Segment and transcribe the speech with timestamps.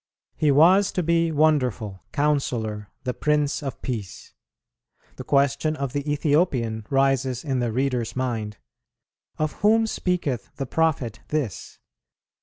[0.35, 4.33] He was to be Wonderful, Counsellor, the Prince of Peace.
[5.17, 8.57] The question of the Ethiopian rises in the reader's mind,
[9.37, 11.77] "Of whom speaketh the Prophet this?"